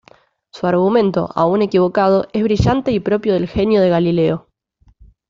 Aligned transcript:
Su 0.51 0.65
argumento, 0.65 1.29
aún 1.35 1.61
equivocado, 1.61 2.25
es 2.33 2.41
brillante 2.41 2.91
y 2.91 2.99
propio 2.99 3.35
del 3.35 3.47
genio 3.47 3.81
de 3.81 3.89
Galileo. 3.89 4.47